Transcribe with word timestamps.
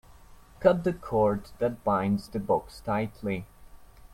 Cut 0.59 0.83
the 0.83 0.93
cord 0.93 1.51
that 1.59 1.83
binds 1.83 2.27
the 2.27 2.39
box 2.39 2.79
tightly. 2.83 3.45